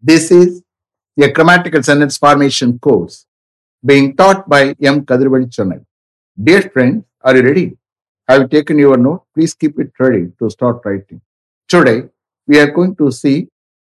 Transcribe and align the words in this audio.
This 0.00 0.30
is 0.30 0.62
a 1.20 1.28
grammatical 1.32 1.82
sentence 1.82 2.16
formation 2.16 2.78
course 2.78 3.26
being 3.84 4.16
taught 4.16 4.48
by 4.48 4.76
M. 4.80 5.04
Kadirvadi 5.04 5.48
Chennai. 5.50 5.84
Dear 6.40 6.62
friends, 6.70 7.04
are 7.22 7.36
you 7.36 7.42
ready? 7.42 7.76
Have 8.28 8.42
you 8.42 8.48
taken 8.48 8.78
your 8.78 8.96
note? 8.96 9.24
Please 9.34 9.54
keep 9.54 9.76
it 9.80 9.90
ready 9.98 10.30
to 10.38 10.50
start 10.50 10.82
writing. 10.84 11.20
Today, 11.66 12.04
we 12.46 12.60
are 12.60 12.70
going 12.70 12.94
to 12.96 13.10
see 13.10 13.48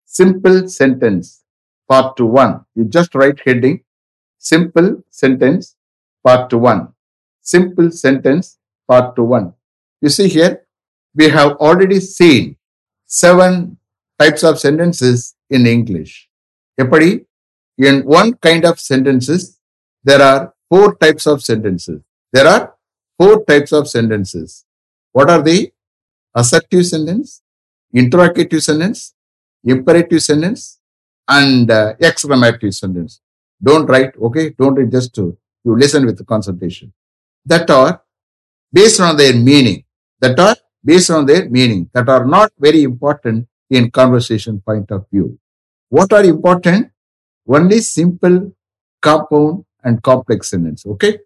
simple 0.04 0.68
sentence 0.68 1.42
part 1.88 2.18
to 2.18 2.26
1. 2.26 2.66
You 2.74 2.84
just 2.84 3.14
write 3.14 3.40
heading 3.42 3.82
simple 4.36 5.02
sentence 5.08 5.74
part 6.22 6.50
to 6.50 6.58
1. 6.58 6.88
Simple 7.40 7.90
sentence 7.90 8.58
part 8.86 9.16
to 9.16 9.22
1. 9.22 9.54
You 10.02 10.10
see 10.10 10.28
here, 10.28 10.66
we 11.14 11.30
have 11.30 11.52
already 11.52 12.00
seen 12.00 12.56
seven 13.06 13.78
types 14.18 14.42
of 14.44 14.58
sentences 14.58 15.33
in 15.50 15.66
English. 15.66 16.28
Epadi, 16.78 17.24
in 17.78 18.04
one 18.04 18.34
kind 18.34 18.64
of 18.64 18.80
sentences, 18.80 19.58
there 20.02 20.22
are 20.22 20.54
four 20.68 20.96
types 20.96 21.26
of 21.26 21.42
sentences. 21.42 22.00
There 22.32 22.46
are 22.46 22.74
four 23.18 23.44
types 23.44 23.72
of 23.72 23.88
sentences. 23.88 24.64
What 25.12 25.30
are 25.30 25.42
they? 25.42 25.72
Assertive 26.34 26.84
sentence, 26.86 27.42
interrogative 27.92 28.62
sentence, 28.62 29.14
imperative 29.62 30.22
sentence, 30.22 30.80
and 31.28 31.70
uh, 31.70 31.94
exclamative 32.00 32.74
sentence. 32.74 33.20
Don't 33.62 33.86
write, 33.86 34.16
okay? 34.20 34.50
Don't 34.50 34.74
write 34.74 34.90
just 34.90 35.14
to, 35.14 35.36
you 35.64 35.78
listen 35.78 36.04
with 36.04 36.26
consultation 36.26 36.92
That 37.46 37.70
are 37.70 38.02
based 38.72 39.00
on 39.00 39.16
their 39.16 39.34
meaning. 39.34 39.84
That 40.20 40.38
are 40.38 40.56
based 40.84 41.10
on 41.10 41.24
their 41.26 41.48
meaning. 41.48 41.88
That 41.94 42.08
are 42.08 42.26
not 42.26 42.52
very 42.58 42.82
important 42.82 43.46
in 43.74 43.90
conversation 43.90 44.60
point 44.60 44.90
of 44.90 45.06
view. 45.10 45.38
What 45.88 46.12
are 46.12 46.24
important? 46.24 46.90
Only 47.46 47.80
simple, 47.80 48.52
compound, 49.02 49.64
and 49.82 50.02
complex 50.02 50.50
sentence. 50.50 50.86
Okay. 50.86 51.18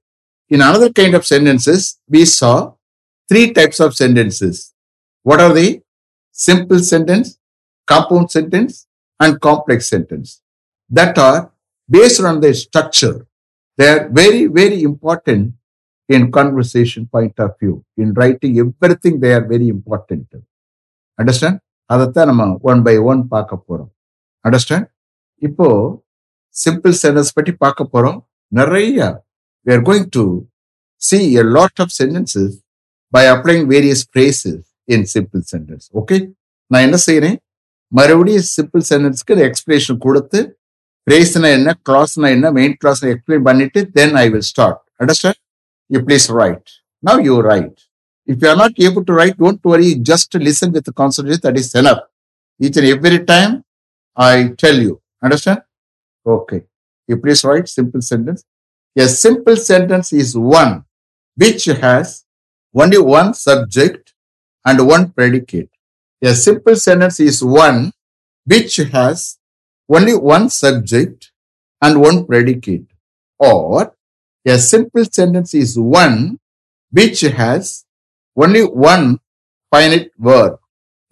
In 0.49 0.61
another 0.63 0.91
kind 0.91 1.15
of 1.15 1.27
sentences, 1.27 1.99
we 2.09 2.25
saw 2.25 2.73
three 3.29 3.53
types 3.53 3.81
of 3.81 3.95
sentences. 3.95 4.75
What 5.23 5.41
are 5.41 5.53
they? 5.53 5.83
Simple 6.33 6.79
sentence, 6.79 7.39
compound 7.87 8.31
sentence, 8.31 8.87
and 9.21 9.41
complex 9.41 9.89
sentence. 9.89 10.41
That 10.89 11.19
are 11.19 11.53
based 11.89 12.21
on 12.21 12.41
their 12.41 12.55
structure. 12.55 13.27
They 13.77 13.89
are 13.89 14.09
very, 14.09 14.47
very 14.47 14.83
important 14.83 15.55
in 16.09 16.33
conversation 16.33 17.07
point 17.07 17.39
of 17.39 17.59
view. 17.61 17.85
In 17.97 18.15
writing, 18.15 18.59
everything 18.59 19.21
they 19.21 19.35
are 19.35 19.47
very 19.47 19.69
important. 19.69 20.27
Understand? 21.19 21.61
அதைத்தான் 21.91 22.29
நம்ம 22.31 22.45
one 22.71 22.81
by 22.87 22.95
one 23.11 23.21
பார்க்க 23.35 23.65
போறோம். 23.69 23.91
Understand 24.45 24.87
இப்போ 25.43 25.69
simple 26.57 26.95
sentence 27.03 27.35
பற்றி 27.37 27.53
பார்க்க 27.65 27.93
போறோம். 27.95 28.19
நிறைய 28.53 28.99
we 29.67 29.73
are 29.77 29.85
going 29.89 30.09
to 30.17 30.25
see 31.03 31.19
a 31.43 31.45
lot 31.57 31.81
of 31.85 31.95
sentences 32.01 32.55
by 33.13 33.25
applying 33.35 33.65
various 33.73 34.05
phrases 34.13 34.59
in 34.89 35.07
simple 35.15 35.43
sentence 35.53 35.87
okay 36.01 36.17
நான் 36.71 36.85
என்ன 36.87 36.99
செய்யறேன் 37.07 37.37
மறுபடியும் 37.93 38.47
சிம்பிள் 38.57 38.85
சென்டென்ஸ்க்கு 38.91 39.35
எக்ஸ்பிளேஷன் 39.49 39.99
கொடுத்து 40.07 40.41
பிரேஸ்னா 41.07 41.51
என்ன 41.59 41.71
கிளாஸ்னா 41.89 42.29
என்ன 42.37 42.47
மெயின் 42.59 42.75
கிளாஸ் 42.81 43.03
எக்ஸ்பிளைன் 43.13 43.45
பண்ணிட்டு 43.49 43.81
then 43.99 44.17
I 44.23 44.27
will 44.33 44.49
start 44.51 44.81
understand 45.01 45.41
you 45.91 46.01
please 46.09 46.27
right 46.41 46.69
now 47.03 47.21
you 47.29 47.37
write 47.49 47.79
If 48.29 48.43
you 48.43 48.49
are 48.49 48.57
not 48.57 48.73
able 48.79 49.05
to 49.07 49.13
write, 49.15 49.39
don't 49.39 49.65
worry, 49.65 49.95
just 49.95 50.35
listen 50.35 50.71
with 50.71 50.85
the 50.85 50.93
concentration, 50.93 51.41
that 51.45 51.57
is 51.57 51.75
enough. 51.75 52.01
Each 52.61 52.77
and 52.77 52.87
every 52.87 53.25
time 53.25 53.65
I 54.15 54.49
tell 54.59 54.77
you. 54.77 55.01
Understand? 55.23 55.63
Okay. 56.27 56.65
You 57.07 57.17
please 57.17 57.43
write 57.43 57.69
simple 57.71 58.03
sentence. 58.03 58.45
A 58.99 59.09
simple 59.09 59.57
sentence 59.57 60.13
is 60.13 60.37
one 60.37 60.85
which 61.37 61.65
has 61.65 62.27
only 62.75 62.99
one 62.99 63.33
subject 63.33 64.13
and 64.65 64.87
one 64.87 65.11
predicate. 65.13 65.71
A 66.23 66.35
simple 66.35 66.77
sentence 66.77 67.21
is 67.21 67.43
one 67.43 67.93
which 68.45 68.77
has 68.77 69.39
only 69.89 70.15
one 70.15 70.51
subject 70.51 71.33
and 71.81 72.01
one 72.01 72.27
predicate. 72.27 72.89
Or 73.39 73.95
a 74.47 74.59
simple 74.59 75.07
sentence 75.07 75.55
is 75.55 75.79
one 75.79 76.41
which 76.91 77.21
has 77.23 77.87
only 78.39 78.63
one 78.63 79.19
finite 79.71 80.13
verb. 80.17 80.61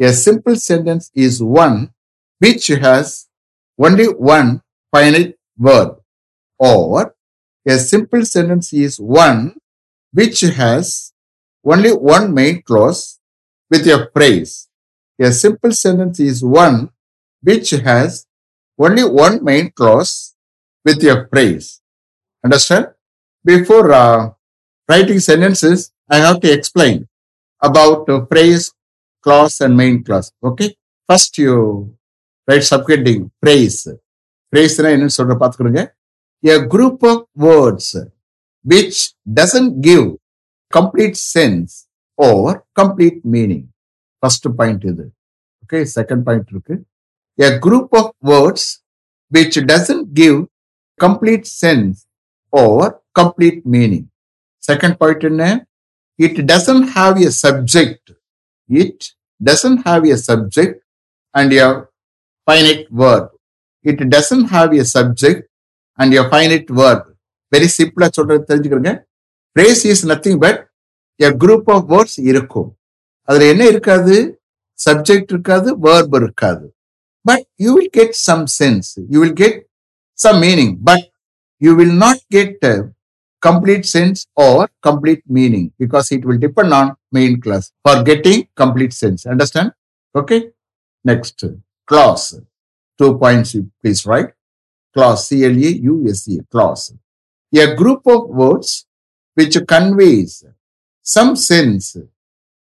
A 0.01 0.13
simple 0.13 0.57
sentence 0.57 1.11
is 1.15 1.43
one 1.43 1.91
which 2.39 2.69
has 2.69 3.27
only 3.79 4.07
one 4.07 4.63
finite 4.93 5.35
verb. 5.59 5.99
Or 6.59 7.15
a 7.67 7.79
simple 7.79 8.25
sentence 8.25 8.73
is 8.73 9.01
one 9.01 9.57
which 10.13 10.41
has 10.41 11.13
only 11.65 11.93
one 11.93 12.33
main 12.33 12.63
clause 12.63 13.19
with 13.71 13.87
a 13.89 14.09
phrase. 14.15 14.69
A 15.21 15.33
simple 15.33 15.73
sentence 15.73 16.21
is 16.21 16.45
one 16.45 16.91
which 17.43 17.71
has 17.71 18.27
only 18.79 19.03
one 19.03 19.43
main 19.43 19.71
clause 19.73 20.35
with 20.85 21.03
a 21.05 21.27
phrase. 21.31 21.81
Understand? 22.45 22.89
Before 23.45 23.91
uh, 23.93 24.31
writing 24.89 25.19
sentences, 25.19 25.91
I 26.09 26.19
have 26.19 26.41
to 26.41 26.53
explain 26.53 27.09
about 27.61 28.09
uh, 28.09 28.25
phrase, 28.27 28.73
clause, 29.21 29.61
and 29.61 29.77
main 29.77 30.03
clause. 30.03 30.33
Okay. 30.43 30.77
First, 31.09 31.39
you 31.39 31.95
write 32.49 32.67
subheading 32.73 33.31
phrase. 33.43 33.79
Phrase 34.53 34.77
என்ன 34.97 35.13
சொல்ற 35.19 35.35
பாத்துக்கிறோங்க 35.41 35.85
a 36.55 36.59
group 36.73 36.99
of 37.11 37.19
words 37.47 37.87
which 38.73 38.99
doesn't 39.39 39.73
give 39.89 40.07
complete 40.71 41.17
sense 41.35 41.71
or 42.27 42.65
complete 42.81 43.19
meaning. 43.35 43.65
First 44.23 44.45
point 44.59 44.83
இது. 44.93 45.07
Okay. 45.63 45.83
Second 45.97 46.21
point 46.29 46.47
இருக்கு. 46.55 46.77
A 47.49 47.59
group 47.65 47.89
of 48.01 48.07
words 48.33 48.65
which 49.35 49.57
doesn't 49.73 50.05
give 50.21 50.37
complete 51.05 51.47
sense 51.63 51.97
or 52.63 52.79
complete 53.21 53.61
meaning. 53.77 54.05
Second 54.69 54.97
point 55.01 55.25
என்ன 55.31 55.45
it 56.19 56.47
doesn't 56.47 56.89
have 56.89 57.21
a 57.21 57.31
subject. 57.33 58.03
It 58.71 58.99
doesn't 59.41 59.79
have 59.81 60.05
a 60.07 60.17
subject 60.19 60.77
and 61.35 61.53
a 61.55 61.87
finite 62.49 62.87
verb. 62.93 63.25
It 63.85 63.99
doesn't 64.09 64.47
have 64.47 64.73
a 64.75 64.85
subject 64.87 65.41
and 65.99 66.15
a 66.15 66.25
finite 66.31 66.71
verb. 66.73 67.03
Very 67.53 67.69
சிம்பிளா 67.75 68.07
சொல்றது 68.17 68.43
தெரிஞ்சுக்கிறங்க 68.49 68.93
phrase 69.57 69.83
is 69.91 70.03
nothing 70.11 70.41
but 70.45 70.59
a 71.21 71.29
group 71.43 71.69
of 71.75 71.85
words 71.93 72.19
இருக்கும் 72.31 72.71
அதுல 73.29 73.47
என்ன 73.53 73.65
இருக்காது 73.73 74.17
subject 74.79 75.31
இருக்காது 75.35 75.69
verb 75.87 76.17
இருக்காது 76.21 76.67
but 77.25 77.45
you 77.65 77.71
will 77.77 77.93
get 77.99 78.17
some 78.29 78.43
sense 78.59 78.91
you 79.13 79.21
will 79.25 79.39
get 79.43 79.59
some 80.19 80.39
meaning 80.47 80.75
but 80.89 81.07
you 81.63 81.73
will 81.79 81.97
not 82.05 82.23
get 82.37 82.67
complete 83.47 83.85
sense 83.87 84.27
or 84.35 84.69
complete 84.83 85.23
meaning 85.39 85.67
because 85.79 86.11
it 86.17 86.25
will 86.25 86.39
depend 86.47 86.73
on 86.73 86.95
main 87.13 87.41
class 87.41 87.73
for 87.85 88.03
getting 88.03 88.49
complete 88.63 88.93
sense. 88.93 89.27
Understand? 89.27 89.73
Okay. 90.15 90.51
Next 91.05 91.45
clause. 91.87 92.41
Two 92.99 93.19
points, 93.19 93.55
please 93.81 94.05
write. 94.07 94.31
Clause 94.95 95.29
C 95.29 95.45
L 95.45 95.57
A 95.69 95.73
U 95.93 95.95
S 96.09 96.29
E 96.29 96.41
clause. 96.51 96.95
A 97.55 97.75
group 97.75 98.01
of 98.07 98.29
words 98.29 98.87
which 99.35 99.57
conveys 99.67 100.45
some 101.03 101.37
sense 101.37 101.97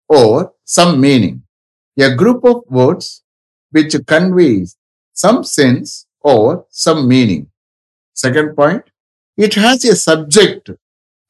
or 0.07 0.53
some 0.63 0.99
meaning. 0.99 1.43
A 2.07 2.13
group 2.15 2.43
of 2.43 2.63
words 2.69 3.23
which 3.71 3.95
conveys 4.05 4.77
some 5.13 5.43
sense 5.43 6.05
or 6.21 6.65
some 6.69 7.07
meaning. 7.07 7.49
Second 8.13 8.55
point, 8.55 8.83
it 9.37 9.57
has 9.63 9.85
a 9.85 9.95
subject 10.07 10.69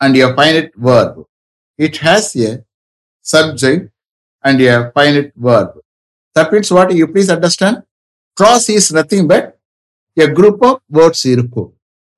and 0.01 0.17
a 0.17 0.29
finite 0.39 0.71
verb. 0.87 1.13
It 1.79 1.99
has 2.05 2.29
a 2.47 2.51
subject 3.25 3.87
and 4.43 4.61
a 4.67 4.77
finite 4.95 5.31
verb. 5.47 5.69
That 6.35 6.49
means 6.53 6.69
what 6.77 6.89
you 6.99 7.07
please 7.13 7.29
understand 7.35 7.79
Cross 8.37 8.65
is 8.77 8.89
nothing 8.97 9.27
but 9.31 9.47
a 10.17 10.27
group 10.37 10.63
of 10.69 10.81
words 10.97 11.25
இருக்கும் 11.35 11.69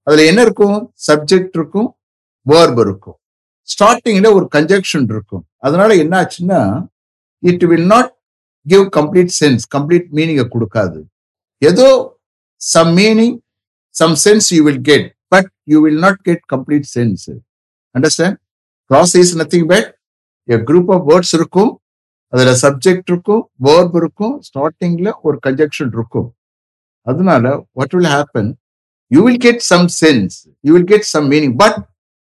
அதுல 0.08 0.26
என்ன 0.32 0.42
இருக்கும் 0.48 0.78
subject 1.08 1.56
இருக்கும் 1.60 1.90
verb 2.46 2.80
இருக்கும் 2.86 3.18
ஸ்டார்டிங்ல 3.68 4.28
ஒரு 4.38 4.46
conjunction 4.56 5.08
இருக்கும் 5.14 5.44
அதனால 5.68 5.90
என்ன 6.04 6.14
ஆச்சுன்னா 6.24 6.60
it 7.44 7.66
will 7.72 7.88
not 7.94 8.12
give 8.66 8.86
complete 8.98 9.34
sense 9.40 9.64
complete 9.76 10.08
மீனிங்கை 10.18 10.46
கொடுக்காது 10.54 11.00
ஏதோ 11.62 11.88
some 12.62 12.92
meaning 13.00 13.36
some 13.96 14.16
sense 14.26 14.48
you 14.56 14.62
will 14.68 14.84
get 14.92 15.08
you 15.68 15.82
will 15.82 16.00
not 16.00 16.24
get 16.24 16.40
complete 16.48 16.86
sense. 16.88 17.30
Understand? 17.96 18.38
Cross 18.90 19.16
is 19.16 19.36
nothing 19.36 19.68
but 19.68 19.86
a 20.48 20.60
group 20.60 20.88
of 20.90 21.02
இருக்கும் 21.38 21.72
அதுல 22.34 22.52
சப்ஜெக்ட் 22.62 23.10
இருக்கும் 23.12 23.44
வேர்ப் 23.66 23.94
இருக்கும் 24.00 24.34
ஸ்டார்டிங்ல 24.48 25.10
ஒரு 25.28 25.38
கன்ஜெக்ஷன் 25.46 25.92
இருக்கும் 25.98 26.28
அதனால 27.08 27.46
what 27.78 27.94
will 27.98 28.10
happen 28.16 28.50
you 29.12 29.20
will 29.28 29.42
get 29.46 29.62
some 29.72 29.86
sense 30.02 30.36
you 30.64 30.72
will 30.76 30.90
get 30.94 31.08
some 31.14 31.28
meaning 31.34 31.56
but 31.64 31.78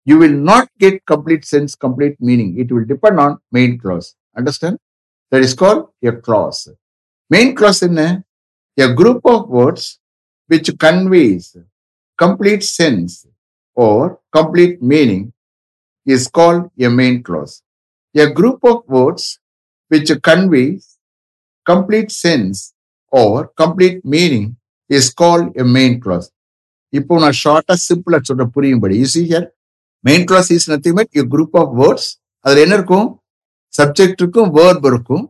you 0.07 0.15
will 0.21 0.39
not 0.51 0.69
get 0.83 0.99
complete 1.11 1.45
sense 1.53 1.73
complete 1.85 2.17
meaning 2.29 2.53
it 2.61 2.71
will 2.75 2.87
depend 2.93 3.21
on 3.25 3.35
main 3.57 3.75
clause 3.83 4.07
understand 4.35 4.79
that 5.31 5.45
is 5.47 5.57
call 5.63 5.81
a 6.11 6.13
clause 6.27 6.61
main 7.31 7.53
clause 7.59 7.81
என்ன 7.89 8.01
a 8.77 8.89
group 9.01 9.27
of 9.35 9.45
words 9.57 9.89
which 10.49 10.71
conveys 10.85 11.49
complete 12.23 12.63
sense 12.79 13.13
or 13.77 13.97
complete 14.37 14.75
meaning 14.91 15.23
is 16.07 16.23
called 16.37 16.63
a 16.87 16.89
main 16.99 17.15
clause. 17.27 17.55
A 18.15 18.27
group 18.39 18.59
of 18.71 18.77
words 18.97 19.23
which 19.91 20.11
conveys 20.29 20.83
complete 21.65 22.11
sense 22.25 22.57
or 23.13 23.33
complete 23.61 23.99
meaning 24.15 24.45
is 24.89 25.05
called 25.21 25.49
a 25.63 25.65
main 25.77 25.95
clause. 26.03 26.29
இப்போ 26.93 27.13
நான் 27.23 27.37
ஷார்ட்டா 27.43 27.75
சிம்பிளா 27.87 28.17
சொல்ற 28.29 28.45
புரியும்படி 28.55 28.95
you 29.01 29.07
see 29.15 29.25
here 29.31 29.45
main 30.07 30.25
clause 30.29 30.49
is 30.55 30.67
nothing 30.71 30.97
but 30.99 31.11
you 31.17 31.23
group 31.33 31.55
of 31.61 31.71
words 31.81 32.09
அதுல 32.45 32.63
என்ன 32.65 32.75
இருக்கும்? 32.79 33.07
Subject 33.73 34.19
இருக்கும் 34.21 34.49
வேர்ப் 34.57 34.85
இருக்கும். 34.91 35.23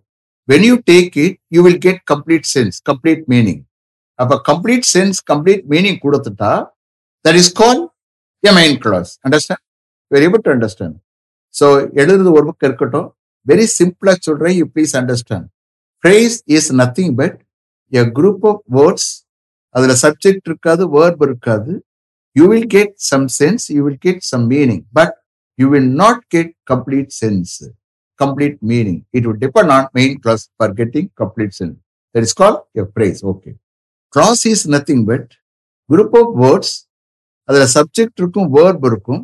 When 0.51 0.65
you 0.69 0.75
take 0.91 1.13
it 1.25 1.37
you 1.55 1.61
will 1.67 1.81
get 1.85 2.01
complete 2.11 2.47
sense 2.55 2.77
complete 2.89 3.23
meaning 3.33 3.61
அப்ப 4.19 4.39
கம்ப்ளீட் 4.49 4.87
சென்ஸ் 4.95 5.19
கம்ப்ளீட் 5.31 5.63
மீனிங் 5.73 5.99
கொடுத்துட்டா 6.05 6.51
that 7.25 7.39
is 7.41 7.51
call 7.61 7.81
a 8.43 8.53
main 8.59 8.77
clause 8.85 9.11
understand 9.27 9.63
very 10.11 10.25
able 10.29 10.41
to 10.45 10.51
understand 10.55 10.97
so 11.55 11.65
எழுதுறது 12.01 12.29
ஒரு 12.37 12.45
book 12.49 12.65
இருக்கட்டும். 12.67 13.07
வெரி 13.45 13.65
சிம்பிளா 13.79 14.13
சொல்றேன். 14.27 14.55
You 14.59 14.65
please 14.73 14.93
understand 14.99 15.47
phrase 16.03 16.37
is 16.55 16.69
nothing 16.81 17.13
but 17.21 17.37
a 17.91 18.03
group 18.17 18.45
of 18.51 18.61
words 18.77 19.09
அதுல 19.75 19.93
subject 20.05 20.47
இருக்காது 20.49 20.83
verb 20.95 21.21
இருக்காது. 21.27 21.71
You 22.35 22.45
will 22.51 22.69
get 22.75 22.93
some 23.11 23.25
sense 23.39 23.65
you 23.75 23.81
will 23.87 24.01
get 24.07 24.21
some 24.31 24.45
meaning 24.53 24.83
but 24.99 25.15
you 25.59 25.65
will 25.73 25.89
not 26.03 26.21
get 26.35 26.53
complete 26.71 27.11
sense 27.21 27.53
complete 28.19 28.57
meaning 28.71 29.01
it 29.17 29.25
will 29.27 29.41
depend 29.45 29.71
on 29.77 29.87
main 29.99 30.15
clause 30.23 30.43
for 30.57 30.73
getting 30.81 31.09
complete 31.21 31.53
sense 31.59 31.77
that 32.15 32.25
is 32.27 32.35
call 32.41 32.57
a 32.81 32.85
phrase 32.93 33.21
okay 33.33 33.51
clause 34.13 34.43
is 34.53 34.65
nothing 34.75 35.03
but 35.11 35.29
group 35.89 36.15
of 36.21 36.33
words 36.43 36.73
அதுல 37.49 37.65
subject 37.77 38.19
இருக்கும் 38.21 38.49
verb 38.57 38.85
இருக்கும் 38.89 39.23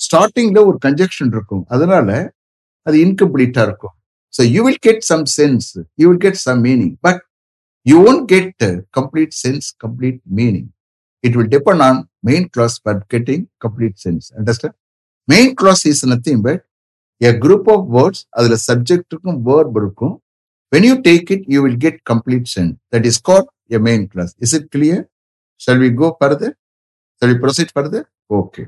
ஸ்டார்டிங்ல 0.00 0.58
ஒரு 0.70 0.78
conjunction 0.86 1.32
இருக்கும் 1.36 1.62
அதனால 1.74 2.08
அது 2.86 2.96
இன்கம்ப்ளீட்டா 3.06 3.62
இருக்கும் 3.68 3.94
so 4.34 4.42
you 4.54 4.62
will 4.66 4.82
get 4.88 5.02
some 5.10 5.24
sense 5.38 5.68
you 6.00 6.06
will 6.10 6.22
get 6.26 6.40
some 6.46 6.60
meaning 6.68 6.94
but 7.06 7.20
you 7.86 7.96
won't 8.10 8.24
get 8.34 8.64
complete 8.98 9.34
sense 9.44 9.68
complete 9.84 10.20
meaning 10.40 10.68
it 11.24 11.36
will 11.38 11.52
depend 11.56 11.84
on 11.88 12.00
main 12.30 12.46
clause 12.56 12.76
but 12.88 13.02
getting 13.14 13.44
complete 13.66 13.98
sense 14.04 14.28
understand 14.40 14.76
main 15.28 15.52
clause 15.62 15.82
is 15.92 16.04
nothing 16.14 16.42
but 16.48 16.62
a 17.20 17.32
group 17.44 17.68
of 17.76 17.86
words 17.96 18.24
அதுல 18.38 18.56
subject 18.68 19.10
இருக்கும் 19.14 19.40
verb 19.50 19.76
இருக்கும் 19.82 20.16
when 20.72 20.84
you 20.84 20.94
take 21.00 21.28
it, 21.30 21.42
you 21.48 21.60
will 21.64 21.76
get 21.76 21.94
complete 22.04 22.46
sense. 22.46 22.74
That 22.92 23.04
is 23.10 23.16
called 23.18 23.46
a 23.70 23.78
main 23.78 24.02
class. 24.08 24.30
Is 24.38 24.52
it 24.52 24.64
clear? 24.70 24.98
Shall 25.60 25.78
we 25.78 25.88
go 25.92 26.08
further? 26.20 26.50
Shall 27.22 27.30
we 27.32 27.38
proceed 27.38 27.70
further? 27.70 28.02
Okay. 28.30 28.66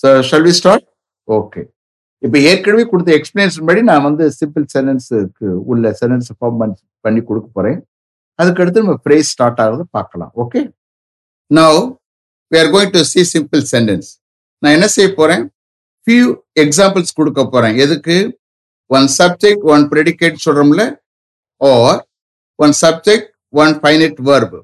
So 0.00 0.22
shall 0.22 0.42
we 0.42 0.52
start? 0.62 0.82
Okay. 1.28 1.64
ஏற்கனவே 2.50 2.82
கொடுத்த 2.90 3.10
explanation 3.18 3.64
படி 3.68 3.80
நான் 3.88 4.04
வந்து 4.06 4.24
simple 4.36 4.64
சென்டென்ஸுக்கு 4.74 5.46
உள்ள 5.70 5.90
sentence 6.00 6.28
form 6.36 6.58
பண்ணி 7.04 7.20
கொடுக்க 7.28 7.46
போகிறேன் 7.56 7.78
அதுக்கடுத்து 8.38 8.82
நம்ம 8.84 8.94
ஃப்ரேஸ் 9.04 9.30
ஸ்டார்ட் 9.34 9.60
ஆகிறது 9.62 9.84
பார்க்கலாம். 9.96 10.30
Okay 10.42 10.60
now 11.50 11.78
we 12.52 12.58
are 12.60 12.70
going 12.74 12.92
to 12.96 13.02
see 13.12 13.22
simple 13.32 13.62
sentence 13.72 14.10
நான் 14.62 14.76
என்ன 14.76 14.88
செய்ய 14.94 15.08
போகிறேன் 15.18 15.42
ஃபியூ 16.06 16.28
எக்ஸாம்பிள்ஸ் 16.64 17.16
கொடுக்க 17.18 17.40
போகிறேன் 17.54 17.74
எதுக்கு? 17.86 18.18
ஒன் 18.90 19.08
சப்ஜெக்ட் 19.18 19.66
ஒன் 19.74 19.86
ப்ரெடிகேட் 19.94 20.38
சொல்கிறோம்ல 20.46 20.84
or 21.60 22.00
one 22.58 22.76
subject 22.84 23.28
one 23.64 23.74
finite 23.82 24.22
verb 24.30 24.60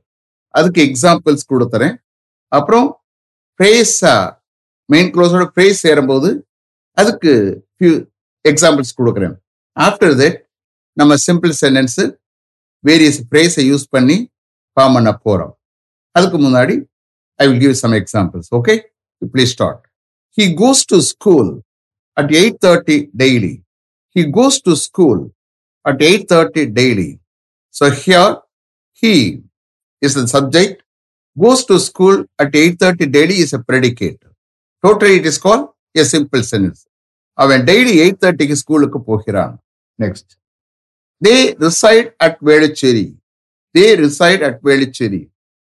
அதுக்கு 0.55 0.81
எக்ஸாம்பிள்ஸ் 0.89 1.45
கொடுத்துறேன். 1.55 1.97
அப்புறம் 2.53 2.89
ஃப்ரேஸா 3.61 4.15
மெயின் 4.89 5.09
க்ளோஸோட 5.15 5.45
ஃப்ரேஸ் 5.53 5.81
சேரும்போது 5.87 6.29
அதுக்கு 6.97 7.33
ஃபியூ 7.75 7.93
எக்ஸாம்பிள்ஸ் 8.45 8.93
கொடுக்குறேன் 8.99 9.35
ஆஃப்டர் 9.77 10.15
தட் 10.21 10.39
நம்ம 10.97 11.17
சிம்பிள் 11.25 11.53
சென்டென்ஸு 11.63 12.05
வேரியஸ் 12.85 13.21
ஃப்ரேஸை 13.27 13.65
யூஸ் 13.71 13.87
பண்ணி 13.95 14.17
ஃபார்ம் 14.77 14.95
பண்ண 14.97 15.11
போகிறோம் 15.25 15.53
அதுக்கு 16.15 16.39
முன்னாடி 16.39 16.75
I 17.41 17.47
will 17.49 17.61
give 17.61 17.77
some 17.83 17.97
examples 18.01 18.51
okay 18.59 18.75
please 19.35 19.53
start 19.53 19.83
he 20.39 20.47
goes 20.63 20.83
to 20.93 20.99
school 21.11 21.51
at 22.17 22.33
eight 22.41 22.59
thirty 22.67 22.99
daily 23.23 23.55
he 24.17 24.25
goes 24.39 24.59
to 24.63 24.75
school 24.87 25.23
at 25.85 26.03
eight 26.09 26.27
thirty 26.33 26.65
daily 26.79 27.09
so 27.75 27.89
here 28.03 28.33
he 29.03 29.15
is 30.03 30.17
the 30.19 30.25
subject 30.35 30.81
Goes 31.43 31.61
to 31.67 31.77
school 31.79 32.17
at 32.43 32.55
8:30 32.61 33.07
daily 33.17 33.37
is 33.45 33.53
a 33.59 33.61
predicate. 33.69 34.21
Totally 34.85 35.17
it 35.19 35.27
is 35.31 35.39
called 35.45 35.65
a 36.03 36.05
simple 36.15 36.43
sentence. 36.53 36.81
அவன் 37.39 37.63
daily 37.69 37.93
eight 38.03 38.21
தேர்ட்டிக்கு 38.23 38.57
ஸ்கூலுக்கு 38.61 38.99
போகிறான். 39.09 39.53
Next 40.03 40.31
they 41.23 41.35
reside 41.65 42.09
at 42.27 42.41
Velachery 42.49 43.05
they 43.75 43.85
reside 44.01 44.43
at 44.49 44.59
Velachery 44.69 45.23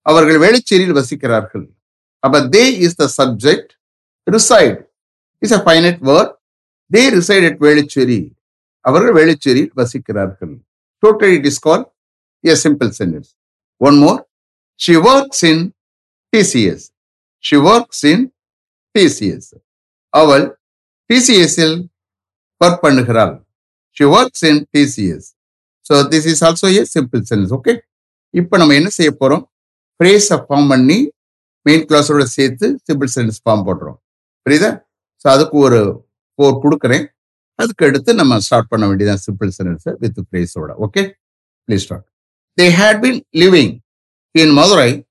அவர்கள் 0.05 0.39
வேளச்சேரியில் 0.45 0.95
வசிக்கிறார்கள். 0.99 1.65
அப்ப 2.23 2.41
they 2.55 2.63
is 2.87 2.97
the 3.01 3.07
subject 3.19 3.71
reside 4.35 4.81
is 5.45 5.55
a 5.59 5.61
finite 5.67 6.01
word 6.09 6.33
they 6.91 7.03
reside 7.17 7.47
at 7.51 7.59
Velachery 7.67 8.21
அவர்கள் 8.85 9.15
வேளச்சேரியில் 9.19 9.73
வசிக்கிறார்கள். 9.81 10.53
Total 11.03 11.33
it 11.37 11.49
is 11.51 11.61
call 11.69 11.85
a 12.43 12.57
simple 12.65 12.91
sentence 12.99 13.31
one 13.81 13.99
more 14.05 14.21
she 14.83 14.93
works 15.11 15.43
in 15.51 15.63
TCS 16.33 16.85
she 17.43 17.57
works 17.71 18.03
in 18.11 18.23
TCS 18.95 19.49
அவள் 20.13 20.45
டிசிஎஸ்இல் 21.09 21.77
work 22.61 22.81
பண்ணுகிறாள். 22.85 23.33
She 23.97 24.05
works 24.17 24.45
in 24.49 24.61
TCS 24.75 25.27
so 25.85 25.95
this 26.11 26.27
is 26.31 26.43
also 26.47 26.67
a 26.77 26.83
simple 26.95 27.21
sentence 27.29 27.53
okay 27.57 27.73
இப்போ 28.33 28.55
நம்ம 28.61 28.75
என்ன 28.79 28.89
செய்ய 28.97 29.11
போகிறோம் 29.21 29.43
ஃப்ரேஸை 29.99 30.37
form 30.45 30.69
பண்ணி 30.73 30.99
main 31.65 31.83
கிளாஸோட 31.89 32.23
சேர்த்து 32.37 32.67
சிம்பிள் 32.87 33.11
சென்டென்ஸ் 33.15 33.41
ஃபார்ம் 33.43 33.65
போடுறோம் 33.67 33.97
புரியுதா? 34.45 34.69
ஸோ 35.21 35.27
அதுக்கு 35.35 35.57
ஒரு 35.65 35.79
ஃபோர் 36.39 36.55
கொடுக்குறேன். 36.63 37.03
அதுக்கு 37.59 37.85
அடுத்து 37.87 38.11
நம்ம 38.19 38.39
ஸ்டார்ட் 38.45 38.69
பண்ண 38.71 38.83
வேண்டியதான் 38.89 39.21
சிம்பிள் 39.25 39.51
சென்டென்ஸை 39.57 39.91
with 40.03 40.19
ஃப்ரேஸோட 40.27 40.71
okay 40.85 41.01
please 41.69 41.83
start 41.85 42.05
they 42.57 42.65
had 42.79 42.99
been 43.03 43.19
living 43.43 43.73
in 44.33 44.49
Madurai 44.49 45.05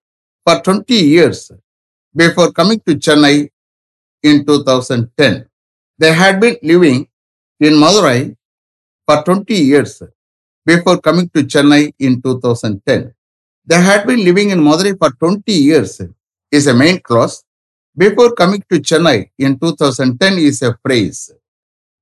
for 0.44 0.60
20 0.60 0.94
years 0.94 1.52
before 2.14 2.50
coming 2.52 2.80
to 2.80 2.96
Chennai 2.96 3.48
in 4.22 4.44
2010. 4.44 5.46
They 5.98 6.12
had 6.12 6.40
been 6.40 6.56
living 6.62 7.06
in 7.60 7.74
Madurai 7.74 8.36
for 9.06 9.22
20 9.22 9.54
years 9.54 10.02
before 10.66 11.00
coming 11.00 11.28
to 11.30 11.42
Chennai 11.44 11.92
in 11.98 12.20
2010. 12.20 13.14
They 13.64 13.80
had 13.80 14.06
been 14.06 14.24
living 14.24 14.50
in 14.50 14.60
Madurai 14.60 14.98
for 14.98 15.10
20 15.12 15.52
years 15.52 16.00
is 16.50 16.66
a 16.66 16.74
main 16.74 17.00
clause. 17.00 17.44
Before 17.96 18.32
coming 18.32 18.62
to 18.70 18.80
Chennai 18.80 19.30
in 19.38 19.58
2010 19.58 20.38
is 20.38 20.62
a 20.62 20.76
phrase. 20.84 21.30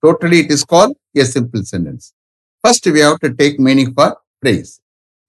Totally 0.02 0.40
it 0.40 0.50
is 0.50 0.64
called 0.64 0.96
a 1.14 1.24
simple 1.24 1.62
sentence. 1.64 2.14
First 2.64 2.86
we 2.86 3.00
have 3.00 3.18
to 3.20 3.34
take 3.34 3.58
meaning 3.60 3.92
for 3.92 4.16
phrase. 4.40 4.80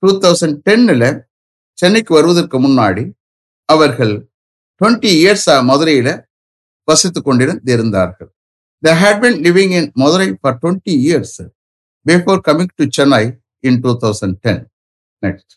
2010 0.05 1.25
சென்னைக்கு 1.81 2.11
வருவதற்கு 2.17 2.57
முன்னாடி 2.59 3.03
அவர்கள் 3.69 4.13
twenty 4.81 5.11
இயர்ஸா 5.19 5.55
மதுரையில 5.69 6.09
வசித்து 6.87 7.19
கொண்டிருந்திருந்தார்கள் 7.21 8.29
they 8.83 8.93
had 9.01 9.25
living 9.45 9.73
in 9.79 9.89
Madurai 10.01 10.27
for 10.39 10.57
twenty 10.61 10.93
years 11.05 11.39
before 12.05 12.41
coming 12.47 12.73
to 12.79 12.85
Chennai 12.89 13.23
in 13.63 13.79
two 13.83 13.91
thousand 14.03 14.37
ten 14.45 14.63
next 15.23 15.53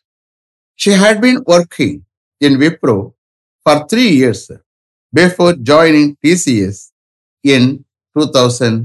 she 0.80 0.92
had 1.02 1.20
been 1.22 1.40
working 1.54 1.96
in 2.40 2.58
Wipro 2.62 2.96
for 3.66 3.82
three 3.90 4.04
years 4.16 4.46
before 5.12 5.54
joining 5.70 6.12
TCS 6.24 6.82
in 7.44 7.68
two 8.16 8.24
thousand 8.36 8.80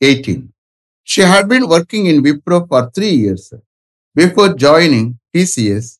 eighteen 0.00 0.44
she 1.08 1.22
had 1.32 1.50
been 1.52 1.66
working 1.70 2.08
in 2.12 2.22
Wipro 2.26 2.58
for 2.68 2.88
three 2.96 3.10
years 3.20 3.50
before 4.16 4.52
joining 4.64 5.10
TCS 5.34 5.90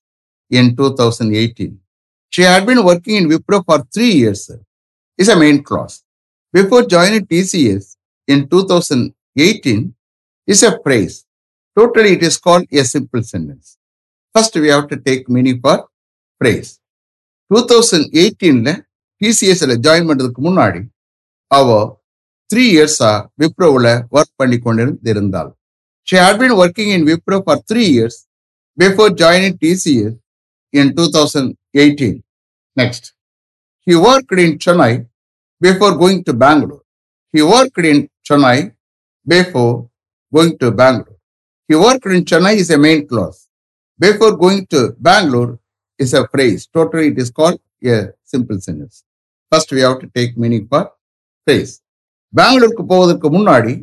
in 0.50 0.76
2018. 0.76 1.79
She 2.33 2.43
had 2.43 2.67
been 2.67 2.85
working 2.85 3.17
in 3.17 3.29
Wipro 3.29 3.65
for 3.65 3.85
three 3.95 4.12
years 4.12 4.50
is 5.19 5.29
a 5.29 5.37
main 5.37 5.62
clause. 5.62 6.03
Before 6.55 6.83
joining 6.85 7.26
TCS 7.26 7.97
in 8.29 8.49
2018 8.49 9.95
is 10.49 10.62
a 10.62 10.79
phrase. 10.81 11.25
Totally 11.76 12.12
it 12.12 12.23
is 12.23 12.38
called 12.38 12.67
a 12.73 12.85
simple 12.85 13.23
sentence. 13.23 13.79
First, 14.35 14.55
we 14.55 14.69
have 14.69 14.88
to 14.88 14.97
take 14.99 15.29
meaning 15.29 15.61
for 15.61 15.76
phrase. 16.41 16.71
Two 17.50 17.59
thousand 17.71 18.07
எயிட்டீன்ல 18.21 18.71
டிசிஎஸ்ல 19.21 19.75
join 19.85 20.09
பண்றதுக்கு 20.09 20.41
முன்னாடி 20.47 20.81
அவ 21.50 21.69
three 22.50 22.62
இயர்ஸா 22.73 23.11
விப்ரோவில் 23.43 23.91
work 24.17 24.33
பண்ணி 24.41 24.57
கொண்டிருந்தாள் 24.65 25.50
she 26.09 26.17
had 26.23 26.41
been 26.41 26.55
working 26.62 26.91
in 26.97 27.07
Wipro 27.11 27.38
for 27.45 27.61
three 27.71 27.83
years 27.93 28.19
before 28.79 29.12
joining 29.23 29.57
TCS 29.65 30.17
In 30.75 30.91
two 30.98 31.06
thousand 31.15 31.51
eighteen 31.75 32.20
next 32.77 33.08
he 33.88 33.96
worked 34.10 34.41
in 34.46 34.58
Chennai 34.65 34.91
before 35.62 35.96
going 36.03 36.22
to 36.30 36.36
Bangalore 36.46 36.84
he 37.34 37.44
worked 37.56 37.88
in 37.94 38.03
Chennai 38.30 38.58
before 39.27 39.74
going 40.34 40.56
to 40.63 40.70
Bangalore 40.82 41.18
He 41.70 41.77
worked 41.77 42.06
in 42.08 42.25
Chennai 42.25 42.56
is 42.56 42.70
a 42.70 42.77
main 42.77 43.08
clause. 43.08 43.48
Before 44.00 44.36
going 44.36 44.65
to 44.68 44.94
Bangalore 45.00 45.58
is 46.00 46.13
a 46.13 46.27
phrase. 46.27 46.68
Totally, 46.68 47.08
it 47.08 47.18
is 47.18 47.30
called 47.30 47.60
a 47.84 48.10
simple 48.24 48.60
sentence. 48.60 49.06
First, 49.51 49.72
we 49.72 49.80
have 49.80 50.00
to 50.00 50.08
take 50.10 50.38
meaning 50.38 50.65
for 50.68 50.82
phrase. 51.48 51.72
பெங்களூருக்கு 52.34 52.84
போவதற்கு 52.86 53.30
முன்னாடி 53.30 53.74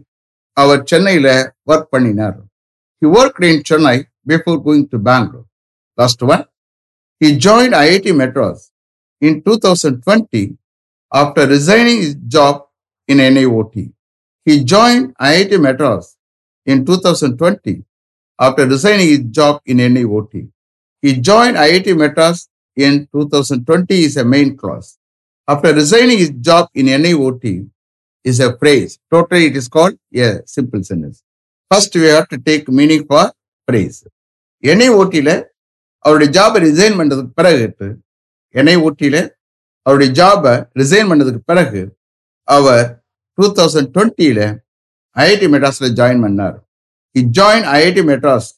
அவர் 0.56 0.82
சென்னையில 0.90 1.28
work 1.70 1.88
பண்ணினார் 1.94 2.36
he 3.02 3.08
work 3.16 3.40
in 3.48 3.64
Chennai 3.70 3.96
before 4.30 4.60
going 4.66 4.86
to 4.92 5.00
Bangalore 5.08 5.46
last 5.98 6.24
one 6.28 6.44
he 7.23 7.29
join 7.45 7.73
IIT 7.85 8.13
Madras 8.21 8.63
in 9.27 9.39
two 9.45 9.55
thousand 9.65 9.97
twenty 10.05 10.43
after 11.11 11.49
resigning 11.55 12.03
his 12.07 12.15
job 12.35 12.61
He 13.07 14.63
joined 14.63 15.13
IIT 15.19 15.59
Madras 15.59 16.17
in 16.65 16.85
2020 16.85 17.83
after 18.39 18.67
resigning 18.67 19.07
his 19.07 19.23
job 19.25 19.61
in 19.65 19.77
NIOT. 19.77 20.49
He 21.03 21.13
joined 21.19 21.57
IIT 21.57 21.97
Madras 21.97 22.49
in 22.75 23.07
2020 23.13 24.03
is 24.03 24.17
a 24.17 24.25
main 24.25 24.55
clause. 24.55 24.97
After 25.47 25.73
resigning 25.73 26.17
his 26.17 26.31
job 26.31 26.69
in 26.73 26.85
NIOT 26.87 27.69
is 28.23 28.39
a 28.39 28.57
phrase. 28.57 28.99
Totally 29.11 29.47
it 29.47 29.55
is 29.57 29.67
called 29.67 29.97
a 30.15 30.41
simple 30.45 30.83
sentence. 30.83 31.23
First 31.71 31.93
we 31.95 32.03
have 32.03 32.27
to 32.29 32.37
take 32.37 32.67
meaning 32.69 33.05
for 33.05 33.31
phrase. 33.67 34.05
NIOTல 34.63 35.45
அவருடைய 36.05 36.29
ஜாபை 36.37 36.59
resign 36.67 36.97
பண்ணதுக்கு 36.99 37.33
பிறகு 37.39 37.87
என்னை 38.55 38.75
ஊட்டியில 38.87 39.17
அவருடைய 39.85 40.09
ஜாபை 40.19 40.53
resign 40.81 41.09
பண்ணதுக்கு 41.11 41.41
பிறகு 41.51 41.81
அவர் 42.47 42.83
டூ 43.37 43.45
தௌசண்ட் 43.59 43.89
டுவெண்ட்டியில 43.95 44.41
ஐஐடி 45.15 45.47
மெட்ராஸ்ல 45.53 45.87
ஜாயின் 45.99 46.23
பண்ணார். 46.25 46.55
He 47.15 47.21
join 47.39 47.65
IIT 47.77 48.03
Madras 48.11 48.49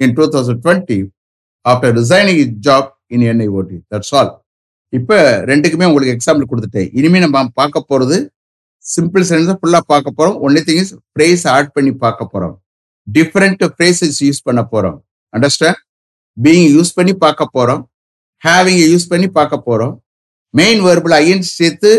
in 0.00 0.14
two 0.18 0.24
thousand 0.34 0.60
twenty 0.64 0.98
after 1.64 1.92
resigning 2.00 2.40
his 2.44 2.54
job 2.68 2.88
in 3.14 3.24
NIOT 3.32 3.76
that's 3.92 4.14
all 4.20 4.32
இப்போ 4.92 5.18
ரெண்டுக்குமே 5.50 5.86
உங்களுக்கு 5.90 6.14
எக்ஸாம்பிள் 6.16 6.48
கொடுத்துட்டேன். 6.50 6.88
இனிமே 6.98 7.20
நம்ம 7.24 7.44
பார்க்க 7.60 7.88
போகிறது 7.90 8.16
சிம்பிள் 8.84 9.24
சென்டென்ஸ் 9.28 9.60
ஃபுல்லாக 9.60 9.84
பார்க்க 9.92 10.18
போகிறோம் 10.18 10.36
only 10.46 10.60
thing 10.66 10.80
is 10.82 10.92
phrase 11.12 11.44
add 11.54 11.70
பண்ணி 11.76 11.92
பார்க்க 12.04 12.32
போகிறோம் 12.32 12.54
டிஃப்ரெண்ட் 13.06 13.64
ஃப்ரேசஸ் 13.76 14.18
யூஸ் 14.26 14.44
பண்ண 14.48 14.60
போகிறோம் 14.72 14.98
அண்டர்ஸ்டாண்ட் 15.34 15.80
பீயிங் 16.36 16.70
யூஸ் 16.76 16.96
பண்ணி 16.98 17.12
பார்க்க 17.24 17.54
போறோம். 17.56 17.82
ஹேவிங் 18.46 18.80
யூஸ் 18.92 19.10
பண்ணி 19.12 19.28
பார்க்க 19.38 19.66
போறோம். 19.68 19.94
மெயின் 20.54 20.80
வேர்பிள் 20.86 21.14
ஐஎன் 21.20 21.46
சேர்த்து 21.58 21.90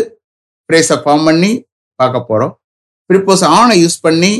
ஃப்ரேஸை 0.68 0.96
ஃபார்ம் 1.04 1.24
பண்ணி 1.28 1.52
பார்க்க 2.00 2.28
போறோம். 2.30 2.52
ப்ரிப்போஸ் 3.10 3.42
ஆனை 3.58 3.74
யூஸ் 3.84 3.98
பண்ணி 4.06 4.32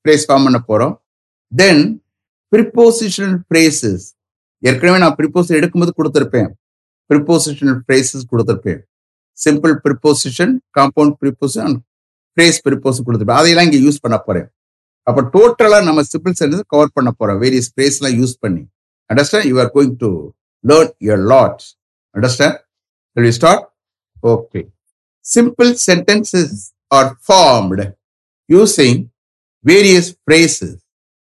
ஃப்ரேஸ் 0.00 0.24
ஃபார்ம் 0.28 0.46
பண்ண 0.46 0.58
போறோம். 0.70 0.94
தென் 1.52 1.82
ப்ரிப்போசிஷனல் 2.52 3.36
ஃப்ரேசஸ் 3.46 4.04
ஏற்கனவே 4.62 4.98
நான் 5.04 5.16
ப்ரிப்போஸ் 5.20 5.48
எடுக்கும்போது 5.58 5.92
கொடுத்துருப்பேன். 5.98 6.50
ப்ரிப்போசிஷனல் 7.10 7.78
ஃப்ரேசஸ் 7.84 8.26
கொடுத்துருப்பேன். 8.32 8.80
Simple 9.38 9.74
preposition 9.84 10.52
compound 10.78 11.14
preposition 11.22 11.76
phrase 12.32 12.58
ப்ரிப்போஸ் 12.66 13.00
கொடுத்துருப்பேன். 13.06 13.40
அதையெல்லாம் 13.40 13.68
இங்கே 13.68 13.80
யூஸ் 13.86 14.02
பண்ண 14.04 14.16
போறேன். 14.26 14.46
அப்போ 15.06 15.20
டோட்டலாக 15.34 15.84
நம்ம 15.88 16.02
சிம்பிள் 16.12 16.36
சென்டென்ஸ் 16.40 16.70
கவர் 16.72 16.94
பண்ண 16.96 17.10
போறோம். 17.20 17.38
வேரியஸ் 17.44 17.70
ஃப்ரேஸ்லாம் 17.72 18.16
யூஸ் 18.20 18.34
பண்ணி. 18.44 18.62
Understand 19.12 19.48
you 19.50 19.56
are 19.64 19.72
going 19.76 19.96
to 20.04 20.10
learn 20.64 20.92
your 21.08 21.24
lots 21.34 21.68
understand 22.14 22.58
we 23.16 23.32
start 23.38 23.64
okay 24.34 24.60
simple 25.26 25.72
sentences 25.88 26.54
are 26.98 27.10
formed 27.26 27.86
using 28.50 29.00
various 29.64 30.10
phrases. 30.26 30.72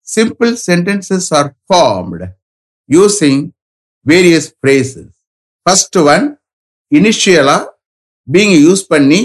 Simple 0.07 0.55
sentences 0.69 1.29
are 1.39 1.51
formed 1.67 2.27
using 2.89 3.43
various 4.07 4.49
phrases. 4.63 5.07
First 5.67 5.97
one 6.15 6.25
இனிஷியலாக 6.93 7.63
being 8.29 8.53
use 8.67 8.85
பண்ணி 8.93 9.21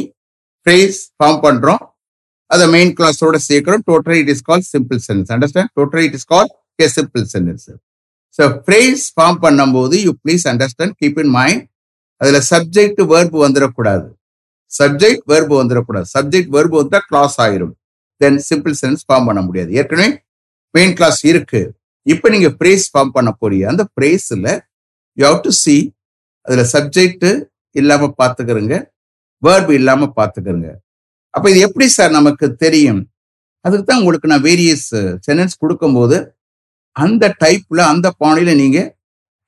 phrase 0.66 1.00
form 1.18 1.40
பண்ணுறோம் 1.46 1.84
அதை 2.52 2.66
main 2.76 2.94
கிளாஸோட 2.98 3.38
சேர்க்கிறோம். 3.50 3.84
Totally 3.90 4.18
it 4.24 4.32
is 4.36 4.46
call 4.50 4.64
simple 4.74 5.00
sentence 5.08 5.32
understand 5.36 5.72
totally 5.80 6.04
it 6.10 6.18
is 6.20 6.30
call 6.34 6.50
a 6.80 6.88
simple 6.98 7.26
sentence 7.34 7.68
so 8.38 8.44
phrase 8.66 9.04
form 9.16 9.40
பண்ணும்போது 9.46 9.98
you 10.06 10.12
please 10.24 10.46
understand 10.52 10.96
keep 11.02 11.20
in 11.24 11.34
mind 11.40 11.64
அதில் 12.22 12.42
subject 12.54 13.02
verb 13.12 13.38
வந்துடக்கூடாது 13.46 14.08
subject 14.72 15.24
verb 15.32 15.54
வந்துடக்கூடாது 15.62 16.08
subject 16.16 16.52
verb 16.56 16.76
வந்தால் 16.82 17.06
clause 17.10 17.36
ஆயிரும். 17.46 17.74
Then 18.22 18.40
simple 18.50 18.74
sense 18.82 19.04
form 19.08 19.28
பண்ண 19.30 19.42
முடியாது. 19.46 19.70
ஏற்கனவே 19.80 20.10
main 20.76 20.94
clause 20.98 21.22
இருக்கு. 21.32 21.62
இப்போ 22.06 22.28
நீங்கள் 22.34 22.54
ஃப்ரேஸ் 22.58 22.86
ஃபார்ம் 22.92 23.14
பண்ண 23.18 23.30
போறீங்க. 23.42 23.66
அந்த 23.72 23.84
ஃப்ரேஸில் 23.94 24.50
யூ 25.18 25.24
ஹவ் 25.30 25.40
டு 25.48 25.52
சி 25.64 25.76
அதில் 26.46 26.70
சப்ஜெக்ட்டு 26.76 27.30
இல்லாமல் 27.76 28.14
பார்த்துக்கிறோங்க 28.22 28.76
வேர்பு 29.44 29.74
இல்லாமல் 29.80 30.14
பார்த்துக்கிறோங்க 30.20 30.70
அப்போ 31.34 31.48
இது 31.52 31.60
எப்படி 31.68 31.86
சார் 31.96 32.12
நமக்கு 32.18 32.46
தெரியும்? 32.64 33.02
அதுக்கு 33.66 33.86
தான் 33.90 34.00
உங்களுக்கு 34.02 34.32
நான் 34.32 34.46
வேரியஸ் 34.50 34.88
சென்டென்ஸ் 35.26 35.56
கொடுக்கும்போது 35.64 36.18
அந்த 37.04 37.26
டைப்ல 37.44 37.80
அந்த 37.94 38.08
பாணியில 38.22 38.52
நீங்க 38.62 38.80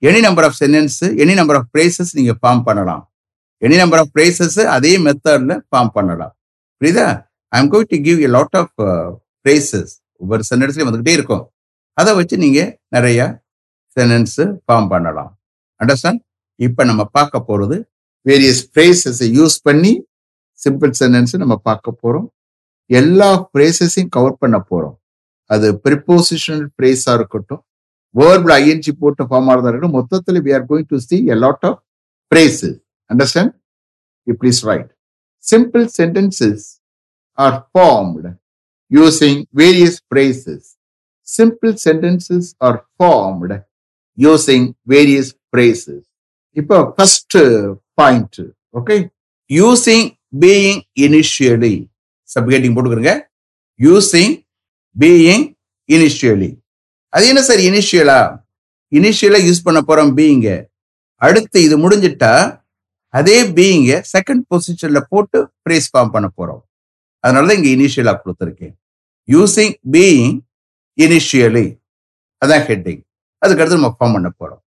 any 0.08 0.20
number 0.25 0.46
of 0.48 0.58
sentence 0.60 1.00
any 1.24 1.34
number 1.39 1.58
of 1.60 1.70
phrases 1.74 2.12
நீங்க 2.17 2.34
ஃபார்ம் 2.41 2.63
பண்ணலாம். 2.67 3.03
எனி 3.65 3.77
நம்பர் 3.81 4.01
ஆஃப் 4.03 4.13
பிரேசஸ் 4.17 4.58
அதே 4.75 4.93
மெத்தட்ல 5.05 5.53
ஃபார்ம் 5.70 5.91
பண்ணலாம். 5.98 6.34
புரியுதா? 6.81 7.08
I 7.53 7.60
am 7.62 7.72
going 7.74 7.91
to 7.93 7.98
give 8.08 8.20
a 8.27 8.29
lot 8.38 8.58
of 8.62 8.77
phrases 9.46 9.93
ஒவ்வொரு 10.22 10.43
சென்டென்ஸ்லயும் 10.50 10.89
வந்துகிட்டே 10.89 11.13
இருக்கும். 11.20 11.43
அதை 11.98 12.12
வச்சு 12.20 12.36
நீங்க 12.43 12.60
நிறைய 12.96 13.20
சென்டென்ஸ் 13.98 14.38
ஃபார்ம் 14.65 14.89
பண்ணலாம். 14.93 15.31
அண்டர்ஸ்டாண்ட் 15.81 16.22
இப்போ 16.67 16.81
நம்ம 16.89 17.03
பார்க்க 17.17 17.46
போறது 17.48 17.77
வேரியஸ் 18.25 18.62
ஃப்ரேசஸை 18.72 19.27
யூஸ் 19.38 19.58
பண்ணி 19.67 19.93
சிம்பிள் 20.60 20.91
சென்டென்ஸ் 21.00 21.34
நம்ம 21.43 21.55
பார்க்க 21.67 22.00
போறோம். 22.01 22.27
எல்லா 22.89 23.29
ஃப்ரேசஸையும் 23.50 24.13
கவர் 24.15 24.41
பண்ண 24.41 24.58
போறோம். 24.70 24.96
அது 25.53 25.67
ப்ரிப்போசிஷனல் 25.86 26.65
ஃப்ரேஸா 26.75 27.13
இருக்கட்டும். 27.20 27.62
வேர்பில் 28.15 28.53
ஐஎன்ஜி 28.62 28.91
போட்டு 29.01 29.24
ஃபார்ம் 29.29 29.50
ஆகிறதா 29.51 29.70
இருக்கட்டும். 29.72 29.98
மொத்தத்தில் 30.00 30.41
we 30.46 30.53
are 30.58 30.67
going 30.72 30.89
to 30.93 31.00
see 31.08 31.17
a 31.34 31.38
lot 31.46 31.65
of 31.70 31.79
phrases 32.31 32.77
understand 33.10 33.53
you 34.27 34.36
please 34.43 34.62
write 34.72 34.91
simple 35.46 35.86
sentences 36.00 36.67
are 37.38 37.58
formed 37.72 38.31
using 38.91 39.41
various 39.62 39.98
phrases. 40.12 40.62
Simple 41.27 41.74
sentences 41.86 42.48
are 42.67 42.79
formed 42.96 43.58
using 44.17 44.65
various 44.93 45.31
phrases. 45.51 46.01
இப்போ 46.58 46.77
first 46.96 47.38
point 48.00 48.39
okay 48.79 48.96
using 49.50 50.08
being 50.43 50.81
initially 51.05 51.75
சப்கேட்டிங் 52.29 52.74
போட்டுக்கிறங்க. 52.75 53.13
Using 53.79 54.34
being 55.00 55.45
initially 55.89 56.50
அது 57.13 57.27
என்ன 57.27 57.41
sir 57.41 57.62
இனிஷியலா 57.69 58.19
இனிஷியலா 58.91 59.39
use 59.48 59.63
பண்ண 59.63 59.79
போறோம் 59.88 60.12
பீயிங்க 60.17 60.50
அடுத்து 61.21 61.57
இது 61.63 61.75
முடிஞ்சிட்டா 61.77 62.33
அதே 63.13 63.38
பீயிங்க 63.57 63.91
செகண்ட் 64.13 64.43
பொசிஷன்ல 64.50 65.00
போட்டு 65.10 65.39
பிரேஸ் 65.63 65.89
ஃபார்ம் 65.91 66.13
பண்ண 66.15 66.27
போறோம். 66.38 66.62
அதனாலதான் 67.24 67.57
இங்க 67.60 67.69
இனிஷியலா 67.77 68.13
கொடுத்துருக்கேன். 68.21 68.74
யூசிங் 69.27 69.74
பீயிங் 69.91 70.38
இனிஷியலி 70.98 71.65
அதான் 72.41 72.63
ஹெட்டிங் 72.69 73.01
அதுக்கடுத்து 73.41 73.79
நம்ம 73.79 73.95
ஃபார்ம் 74.00 74.15
பண்ண 74.15 74.29
போறோம். 74.39 74.62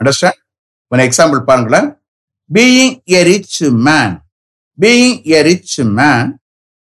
அண்டர்ஸ்டாண்ட் 0.00 0.40
ஒரு 0.92 1.02
எக்ஸாம்பிள் 1.08 1.40
பாருங்களேன். 1.50 1.88
Being 2.54 2.94
a 3.18 3.22
rich 3.30 3.62
man 3.86 4.14
being 4.78 5.18
a 5.36 5.40
rich 5.48 5.80
man 5.98 6.28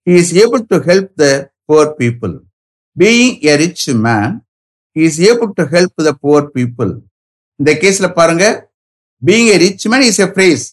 he 0.06 0.14
is 0.22 0.32
able 0.42 0.62
to 0.72 0.76
help 0.88 1.12
the 1.22 1.26
poor 1.68 1.92
people 2.00 2.34
being 3.00 3.34
a 3.52 3.54
rich 3.62 3.86
man 4.06 4.32
is 4.96 5.18
able 5.30 5.50
to 5.58 5.64
help 5.74 6.00
the 6.08 6.12
poor 6.24 6.48
people 6.56 6.92
இந்த 7.60 7.72
கேஸ்ல 7.82 8.06
பாருங்க. 8.18 8.44
Being 9.22 9.50
a 9.54 9.58
rich 9.64 9.86
man 9.92 10.04
is 10.10 10.20
a 10.26 10.28
phrase 10.34 10.64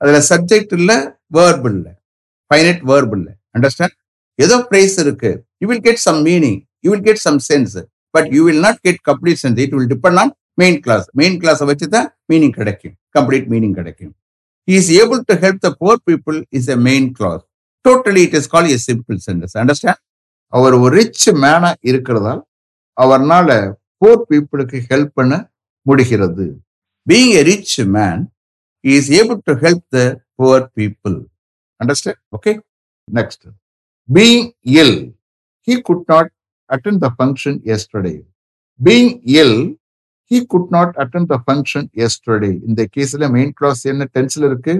அதுல 0.00 0.18
subject 0.30 0.74
இல்ல 0.78 0.92
verb 1.36 1.66
இல்ல. 1.72 1.86
Finite 2.50 2.82
verb 2.90 3.14
இல்ல. 3.18 3.28
Understand 3.56 3.96
ஏதோ 4.38 4.56
phrase 4.70 4.96
இருக்கு. 5.04 5.30
You 5.60 5.66
will 5.72 5.84
get 5.88 6.02
some 6.06 6.20
meaning 6.28 6.58
you 6.84 6.90
will 6.94 7.06
get 7.08 7.22
some 7.26 7.38
sense 7.50 7.76
but 8.14 8.28
you 8.36 8.42
will 8.48 8.62
not 8.66 8.80
get 8.86 9.00
complete 9.10 9.40
sense 9.44 9.58
it 9.64 9.74
will 9.76 9.90
depend 9.94 10.18
on 10.22 10.32
main 10.62 10.78
clause 10.84 11.06
main 11.20 11.36
கிளாஸை 11.42 11.66
வச்சு 11.70 11.86
தான் 11.96 12.08
meaning 12.32 12.54
கிடைக்கும். 12.60 12.94
Complete 13.16 13.46
meaning 13.52 13.74
கிடைக்கும். 13.80 14.12
Is 14.68 14.90
able 15.00 15.20
to 15.30 15.34
help 15.44 15.60
the 15.66 15.70
poor 15.80 16.00
people 16.08 16.38
is 16.58 16.68
a 16.74 16.78
main 16.88 17.08
clause 17.18 17.42
totally 17.84 18.22
it 18.28 18.36
is 18.40 18.48
call 18.54 18.68
a 18.76 18.78
simple 18.88 19.18
sentence 19.26 19.56
understand 19.62 20.00
அவர் 20.52 20.74
ஒரு 20.74 20.92
rich 20.96 21.28
மேனா 21.42 21.70
இருக்கிறதால் 21.90 22.42
அவர்னால 22.96 23.48
போர் 23.98 24.26
பீப்புளுக்கு 24.30 24.78
help 24.90 25.12
பண்ண 25.14 25.34
முடிகிறது. 25.86 26.46
Being 27.06 27.32
a 27.40 27.42
rich 27.42 27.76
man 27.96 28.22
is 28.84 29.10
able 29.10 29.38
to 29.44 29.54
help 29.64 29.84
the 29.88 30.00
poor 30.38 30.66
people 30.78 31.16
understand 31.80 32.20
okay 32.36 32.52
next 33.08 33.46
being 34.08 34.44
ill 34.80 34.96
he 35.68 35.74
could 35.82 36.04
not 36.06 36.30
attend 36.70 36.98
the 36.98 37.08
function 37.16 37.58
yesterday 37.74 38.14
being 38.80 39.12
ill 39.40 39.58
he 40.30 40.38
could 40.46 40.70
not 40.70 40.94
attend 41.02 41.26
the 41.26 41.36
function 41.46 41.88
yesterday 42.04 42.52
இந்த 42.68 42.82
கேஸ்ல 42.94 43.30
main 43.30 43.52
clause 43.52 43.82
என்ன 43.86 44.06
டென்ஸ்ல 44.14 44.44
இருக்கு? 44.44 44.74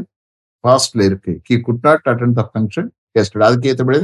பாஸ்ட்ல 0.65 1.01
இருக்கு. 1.05 1.33
He 1.49 1.57
could 1.61 1.83
not 1.83 2.07
attend 2.13 2.37
the 2.39 2.45
function 2.53 2.89
yesterday 3.19 3.47
அதுக்கு 3.49 3.69
ஏற்றபடி 3.69 3.99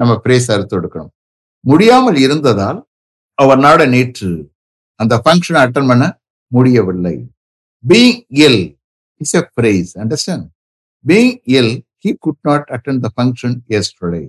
நம்ம 0.00 0.12
brace 0.24 0.48
அறுத்து 0.54 0.76
எடுக்கணும் 0.80 1.12
முடியாமல் 1.70 2.18
இருந்ததால் 2.26 2.80
அவர் 3.38 3.60
நாட 3.66 3.82
நேற்று 3.94 4.30
அந்த 5.02 5.14
ஃபங்க்ஷனை 5.24 5.60
அட்டன் 5.66 5.90
பண்ண 5.92 6.04
முடியவில்லை 6.56 7.16
being 7.84 8.18
ill 8.46 8.62
is 9.24 9.34
a 9.40 9.42
phrase 9.58 9.92
understand 10.04 10.46
being 11.04 11.34
ill 11.58 11.74
he 12.04 12.12
could 12.22 12.36
not 12.44 12.64
attend 12.68 13.00
the 13.02 13.10
function 13.10 13.64
yesterday. 13.66 14.28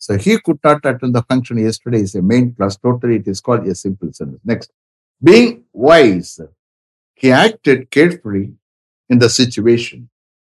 So 0.00 0.16
he 0.16 0.38
could 0.38 0.60
not 0.62 0.84
attend 0.84 1.12
the 1.12 1.22
function 1.22 1.58
yesterday 1.58 2.02
is 2.02 2.14
a 2.14 2.22
main 2.22 2.54
class. 2.54 2.76
Totally, 2.76 3.16
it 3.16 3.26
is 3.26 3.40
called 3.40 3.66
a 3.66 3.74
simple 3.74 4.12
sentence. 4.12 4.40
Next, 4.44 4.70
being 5.22 5.64
wise, 5.72 6.38
he 7.14 7.32
acted 7.32 7.90
carefully 7.90 8.52
in 9.10 9.18
the 9.18 9.28
situation. 9.28 10.08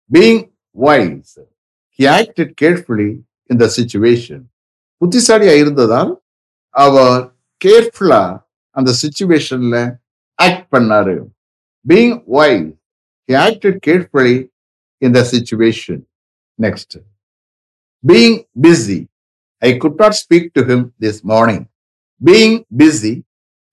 Being 0.09 0.49
wise, 0.75 1.37
he 1.91 2.05
acted 2.05 2.57
carefully 2.57 3.23
in 3.49 3.57
the 3.57 3.67
புத்திசாலியா 5.01 5.53
இருந்ததால் 5.57 6.11
அவர் 6.75 7.19
கேர்ஃபுல்லா 7.61 8.21
அந்த 8.75 8.91
சுச்சுவேஷன்ல 9.01 9.75
act 10.39 10.65
பண்ணாரு 10.73 11.15
being 11.85 12.15
wise 12.35 12.65
acted 13.29 13.77
carefully 13.87 14.35
in 15.01 15.15
the 15.17 15.21
situation 15.31 16.01
next 16.59 16.97
being 18.03 18.37
busy 18.61 18.99
I 19.61 19.71
could 19.77 19.99
not 20.01 20.17
speak 20.23 20.49
to 20.53 20.63
him 20.71 20.85
this 20.99 21.21
morning 21.25 21.63
being 22.21 22.57
busy 22.77 23.13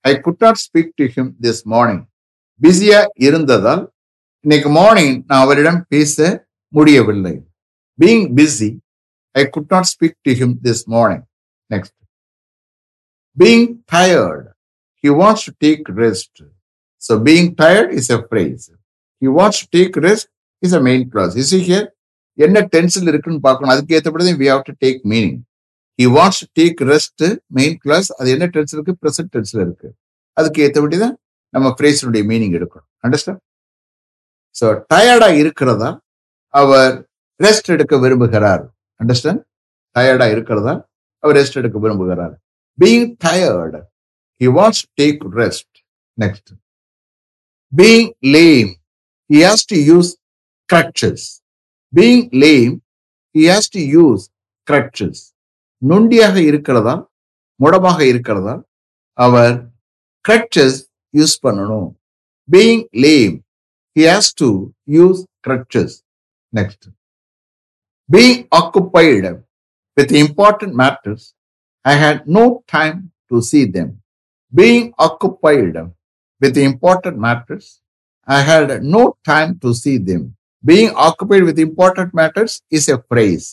I 0.04 0.14
could 0.20 0.42
not 0.42 0.60
speak 0.66 0.92
to 0.96 1.06
him 1.16 1.30
this 1.40 1.62
morning 1.66 2.04
பிஸியா 2.60 3.00
இருந்ததால் 3.18 3.84
இன்னைக்கு 4.44 4.70
மார்னிங் 4.70 5.14
நான் 5.26 5.42
அவரிடம் 5.44 5.80
பேச 5.88 6.16
முடியவில்லை 6.72 7.34
being 7.98 8.24
busy 8.36 8.70
I 9.42 9.44
could 9.56 9.70
not 9.76 9.88
speak 9.94 10.18
to 10.28 10.34
him 10.40 10.54
this 10.66 10.82
morning 10.96 11.24
next 11.70 11.96
being 13.36 13.66
tired 13.94 14.46
he 15.04 15.12
wants 15.22 15.46
to 15.48 15.54
take 15.66 15.88
rest 16.04 16.42
so 17.02 17.14
being 17.28 17.50
tired 17.62 17.92
is 18.00 18.10
a 18.18 18.20
phrase 18.32 18.66
he 19.22 19.30
wants 19.40 19.62
to 19.64 19.68
take 19.78 19.98
rest 20.08 20.30
is 20.62 20.76
a 20.80 20.82
main 20.90 21.04
clause 21.14 21.34
is 21.44 21.54
here 21.68 21.88
என்ன 22.38 22.60
tension 22.74 23.08
இருக்குன்னு 23.10 23.42
பார்க்கணும். 23.48 23.72
அதுக்கு 23.72 23.94
ஏற்றபடி 23.96 24.32
we 24.44 24.46
have 24.52 24.62
to 24.68 24.72
take 24.84 25.00
meaning 25.12 25.40
he 25.98 26.06
wants 26.16 26.40
to 26.42 26.46
take 26.60 26.80
rest 26.92 27.24
main 27.58 27.76
clause 27.84 28.08
அது 28.18 28.28
என்ன 28.36 28.46
tense 28.54 28.72
இருக்கு? 28.76 28.92
Present 29.02 29.30
டென்ஸ்ல 29.34 29.60
இருக்கு. 29.66 29.88
அதுக்கு 30.36 30.62
ஏற்றபடி 30.66 30.96
தான் 31.04 31.16
நம்ம 31.54 31.68
ஃப்ரேஸினுடைய 31.78 32.22
மீனிங் 32.30 32.54
எடுக்கணும். 32.58 32.88
அண்டர்ஸ்டாண்ட் 33.06 33.42
ஸோ 34.56 34.66
டயர்டாக 34.92 35.40
இருக்கிறதா? 35.42 35.90
அவர் 36.54 36.92
ரெஸ்ட் 37.40 37.70
எடுக்க 37.74 37.94
விரும்புகிறார். 38.04 38.64
அண்டர்ஸ்டாண்ட் 39.00 39.42
டயர்டா 39.96 40.30
இருக்கிறதா? 40.30 40.74
அவர் 41.18 41.36
ரெஸ்ட் 41.36 41.60
எடுக்க 41.60 41.78
விரும்புகிறார். 41.78 42.34
Being 42.80 43.06
tired 43.24 43.80
he 44.40 44.48
wants 44.58 44.84
take 45.00 45.22
rest 45.40 45.76
next 46.20 46.52
being 47.72 48.10
lame 48.36 48.70
he 49.32 49.40
has 49.46 49.66
to 49.72 49.78
use 49.92 50.10
crutches. 50.72 51.22
Being 51.96 52.22
lame, 52.42 52.74
he 53.34 53.42
has 53.50 53.64
to 53.74 53.80
use 54.02 54.22
crutches. 54.68 55.16
நொண்டியாக 55.90 56.36
இருக்கிறதா? 56.50 56.94
முடமாக 57.60 57.98
இருக்கிறதா? 58.06 58.54
அவர் 59.18 59.54
crutches 60.28 60.74
யூஸ் 61.14 61.34
பண்ணணும். 61.42 61.88
Being 62.52 62.84
lame 63.04 63.34
he 63.96 64.04
has 64.10 64.30
to 64.34 64.48
use 64.98 65.20
crutches. 65.46 65.92
Next 66.56 66.86
being 68.08 68.46
occupied 68.52 69.42
with 69.96 70.12
important 70.14 70.74
matters, 70.74 71.34
I 71.84 71.94
had 71.94 72.26
no 72.28 72.62
time 72.68 73.10
to 73.30 73.42
see 73.42 73.64
them. 73.66 74.00
Being 74.52 74.94
occupied 74.98 75.74
with 76.40 76.56
important 76.58 77.18
matters, 77.18 77.80
I 78.28 78.40
had 78.42 78.82
no 78.84 79.16
time 79.24 79.58
to 79.60 79.74
see 79.74 79.98
them. 80.00 80.22
Being 80.64 80.92
occupied 81.06 81.44
with 81.48 81.58
important 81.64 82.12
matters 82.18 82.54
is 82.76 82.86
a 82.92 82.96
phrase 83.10 83.48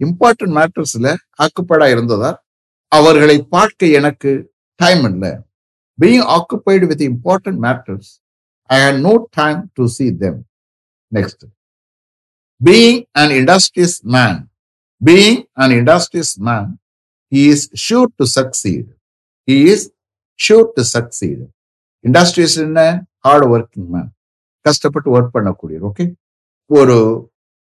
important 0.00 0.54
மேட்டர்ஸ்ல 0.56 1.10
ஆக்குபைடா 1.44 1.86
இருந்ததால் 1.92 2.38
அவர்களை 2.92 3.36
பார்க்க 3.54 3.90
எனக்கு 3.98 4.30
time 4.80 5.04
இல்லை 5.10 5.30
being 5.98 6.24
occupied 6.36 6.88
with 6.92 7.04
important 7.10 7.60
matters 7.66 8.08
I 8.70 8.78
had 8.84 8.98
no 9.06 9.14
time 9.38 9.60
to 9.78 9.86
see 9.98 10.06
them 10.24 10.40
next 11.12 11.44
being 12.60 13.06
an 13.14 13.30
industrious 13.30 14.02
man. 14.04 14.48
Being 15.00 15.46
an 15.56 15.72
industrious 15.72 16.38
man. 16.38 16.78
He 17.32 17.48
is 17.48 17.70
sure 17.74 18.08
to 18.18 18.24
succeed. 18.26 18.84
He 19.48 19.56
is 19.72 19.90
sure 20.40 20.66
to 20.76 20.82
succeed. 20.84 21.38
Industrious 22.04 22.56
என்ன? 22.56 23.06
Hard 23.18 23.44
working 23.44 23.88
man 23.94 24.10
கஷ்டப்பட்டு 24.60 25.08
work 25.14 25.34
பண்ணக்கூடிய 25.34 25.76
okay 25.88 26.04
ஒரு 26.66 26.96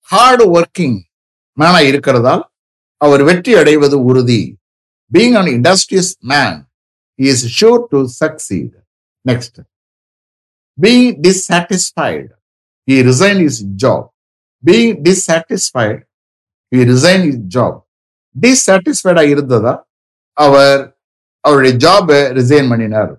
heart 0.02 0.44
working 0.58 0.98
மேனா 1.58 1.80
இருக்கிறதால் 1.92 2.44
அவர் 2.98 3.24
வெற்றி 3.24 3.54
அடைவது 3.54 4.04
உறுதி. 4.04 4.42
Being 5.12 5.36
an 5.40 5.50
industrious 5.58 6.14
man 6.20 6.58
is 7.16 7.44
sure 7.60 7.84
to 7.90 8.00
succeed 8.22 8.76
next 9.30 9.60
being 10.82 11.10
dissatisfied 11.26 12.32
he 12.88 12.98
resign 13.10 13.42
his 13.48 13.66
job 13.84 14.08
being 14.64 14.92
dissatisfied 15.08 16.00
he 16.72 16.82
resign 16.94 17.24
his 17.30 17.42
job 17.56 17.78
டிஸ்சாட்டிஸ்ஃபைடா 18.36 19.24
இருந்ததா 19.32 19.74
அவர் 20.38 20.82
அவருடைய 21.44 21.74
ஜாபை 21.78 22.20
ரிசைன் 22.40 22.70
பண்ணினார் 22.72 23.14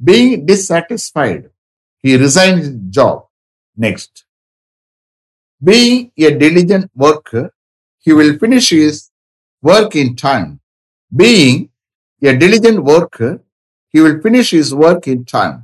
being 0.00 0.34
dissatisfied 0.50 1.44
he 2.04 2.12
resign 2.24 2.58
his 2.64 2.74
job 2.98 3.22
next 3.76 4.18
being 5.62 5.96
a 6.18 6.30
diligent 6.32 6.90
worker, 6.94 7.42
he 8.06 8.12
will 8.12 8.38
finish 8.38 8.70
his 8.70 9.10
work 9.62 9.94
in 9.94 10.16
time. 10.16 10.60
Being 11.12 11.56
a 12.22 12.34
diligent 12.34 12.82
worker, 12.82 13.42
he 13.94 14.00
will 14.00 14.20
finish 14.20 14.50
his 14.50 14.74
work 14.74 15.06
in 15.06 15.24
time. 15.26 15.56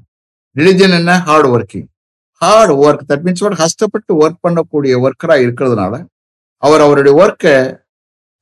Diligent 0.56 0.94
என்ன 0.94 1.14
hard 1.20 1.48
working 1.54 1.88
hard 2.42 2.72
work 2.84 3.04
that 3.10 3.24
means 3.26 3.44
ஒரு 3.48 3.56
கஷ்டப்பட்டு 3.56 4.12
work 4.22 4.44
பண்ணக்கூடிய 4.46 4.94
ஒர்க்கராக 5.04 5.44
இருக்கிறதுனால 5.46 5.94
அவர் 6.62 6.84
அவருடைய 6.86 7.14
ஒர்க்கை 7.22 7.54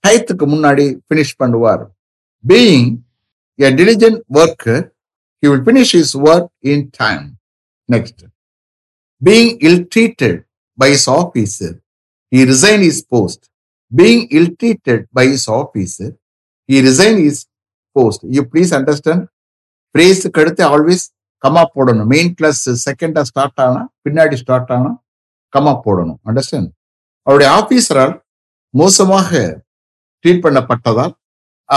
டயத்துக்கு 0.04 0.46
முன்னாடி 0.54 0.84
finish 1.06 1.36
பண்ணுவார். 1.42 1.82
Being 2.44 2.88
a 3.58 3.70
diligent 3.80 4.20
worker 4.40 4.82
he 5.42 5.46
will 5.50 5.64
finish 5.68 5.94
his 6.00 6.14
work 6.26 6.50
in 6.72 6.84
time 7.00 7.24
next 7.88 8.22
being 9.22 9.52
ill 9.66 9.80
treated 9.94 10.38
by 10.78 10.90
his 10.96 11.08
officer 11.20 11.74
he 12.32 12.42
resign 12.52 12.84
his 12.90 13.02
post 13.14 13.44
being 13.92 14.24
ill 14.38 14.50
treated 14.60 15.04
by 15.18 15.26
his 15.36 15.48
officer 15.60 16.12
he 16.68 16.78
resign 16.90 17.20
his 17.28 17.40
post 17.96 18.24
you 18.36 18.42
please 18.52 18.72
understand 18.80 19.24
பிரேஸுக்கு 19.94 20.40
அடுத்து 20.42 20.62
always 20.74 21.04
comma 21.44 21.62
போடணும். 21.74 22.08
Main 22.14 22.32
clause 22.38 22.62
செகண்டா 22.84 23.22
start 23.30 23.60
ஆனா 23.66 23.82
பின்னாடி 24.04 24.36
start 24.42 24.72
ஆனா 24.76 24.90
comma 25.56 25.72
போடணும். 25.86 26.18
Understand 26.28 26.70
அவருடைய 27.26 27.48
ஆபீசரால் 27.60 28.14
மோசமாக 28.74 29.30
treat 30.24 30.44
பண்ணப்பட்டதால் 30.46 31.14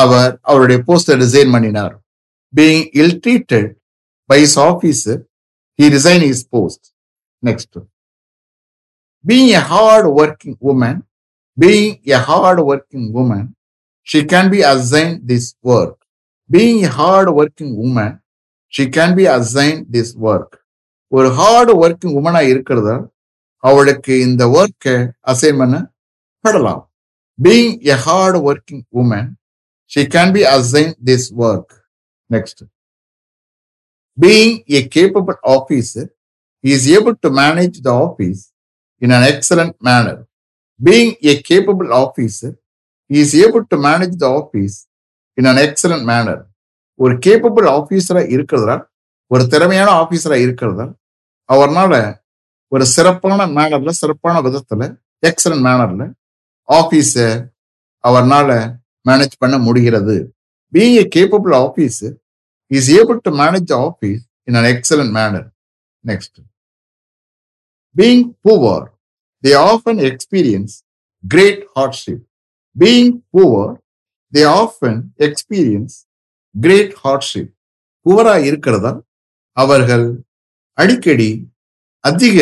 அவர் 0.02 0.32
அவருடைய 0.50 0.78
போஸ்டை 0.88 1.16
ரிசைன் 1.24 1.52
பண்ணினார். 1.56 1.96
Being 2.54 2.86
ill 3.02 3.18
treated 3.26 3.70
by 4.30 4.40
his 4.46 4.58
officer 4.70 5.20
he 5.80 5.88
resign 5.98 6.26
his 6.32 6.44
post 6.56 6.86
next 7.44 7.78
being 9.26 9.50
a 9.60 9.62
hard 9.72 10.08
working 10.20 10.58
woman 10.70 11.00
being 11.58 11.90
a 12.16 12.20
hard 12.28 12.62
working 12.72 13.08
woman 13.20 13.48
she 14.08 14.20
can 14.34 14.50
be 14.54 14.60
assign 14.74 15.14
this 15.30 15.50
work 15.76 15.98
Being 16.50 16.78
a 16.88 16.92
hard 17.00 17.30
working 17.40 17.74
woman 17.86 18.16
she 18.78 18.86
can 18.90 19.16
be 19.16 19.26
assigned 19.28 19.84
this 19.96 20.10
work. 20.28 20.50
ஒரு 21.12 21.28
hard 21.38 21.74
working 21.84 22.16
உமனா 22.20 22.42
இருக்கிறதா 22.52 22.96
அவளுக்கு 23.64 24.14
இந்த 24.26 24.44
ஒர்க்கை 24.60 24.96
assign 25.32 25.60
பண்ண 25.62 25.76
படலாம் 26.46 26.82
being 27.40 27.76
a 27.94 27.96
hard 28.06 28.38
working 28.50 28.84
woman 29.02 29.30
she 29.92 30.04
can 30.16 30.34
be 30.38 30.44
assign 30.56 30.92
this 31.10 31.28
work 31.48 31.74
next 32.30 32.64
being 34.18 34.56
a 34.80 34.84
capable 34.98 35.40
officer 35.56 36.10
is 36.64 36.92
able 36.92 37.16
to 37.16 37.30
manage 37.32 37.82
the 37.82 37.90
office 38.06 38.52
in 39.02 39.12
an 39.12 39.24
excellent 39.24 39.76
manner. 39.82 40.28
Being 40.80 41.16
a 41.24 41.42
capable 41.42 41.94
officer, 41.94 42.58
he 43.10 43.20
is 43.20 43.34
able 43.36 43.66
to 43.66 43.78
manage 43.80 44.16
the 44.18 44.26
office 44.40 44.88
in 45.38 45.46
an 45.46 45.58
excellent 45.58 46.04
manner. 46.06 46.38
ஒரு 47.00 47.14
capable 47.16 47.68
ஆஃபீஸரா 47.70 48.30
இருக்கிறதா 48.30 48.90
ஒரு 49.28 49.48
திறமையான 49.48 49.92
ஆஃபீஸரா 49.92 50.36
இருக்கிறதா 50.36 50.96
அவர்னால 51.50 52.22
ஒரு 52.68 52.86
சிறப்பான 52.86 53.48
மேனர்ல 53.48 53.90
சிறப்பான 53.90 54.42
விதத்துல 54.42 54.98
எக்ஸலன்ட் 55.26 55.66
மேனர்ல 55.68 56.14
ஆஃபீஸ 56.70 57.14
அவர்னால 58.04 58.50
மேனேஜ் 59.08 59.36
பண்ண 59.38 59.58
முடிகிறது. 59.58 60.34
Being 60.74 60.96
a 60.96 61.08
capable 61.16 61.54
office 61.56 62.16
is 62.68 62.90
able 62.92 63.18
to 63.18 63.32
manage 63.32 63.72
office 63.74 64.22
in 64.44 64.54
an 64.54 64.64
excellent 64.64 65.12
manner 65.12 65.48
next 66.06 66.40
being 67.96 68.32
poor 68.42 68.96
they 69.44 69.54
often 69.54 70.00
experience 70.10 70.84
great 71.28 71.64
hardship 71.80 72.24
being 72.80 73.22
poor 73.38 73.74
they 74.34 74.44
often 74.44 75.02
experience 75.18 76.07
great 76.58 76.96
hardship 77.04 77.52
புவராக 78.06 78.46
இருக்கிறதா? 78.50 78.92
அவர்கள் 79.58 80.06
அடிக்கடி 80.78 81.30
அதிக 82.04 82.38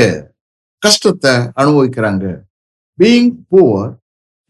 கஷ்டத்தை 0.82 1.34
அனுபவிக்கிறாங்க. 1.62 2.26
Being 3.00 3.32
poor 3.52 3.92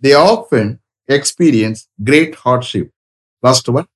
they 0.04 0.12
often 0.32 0.71
experience 1.10 1.82
great 2.08 2.36
hardship 2.43 2.89
last 3.43 3.69
one 3.71 3.88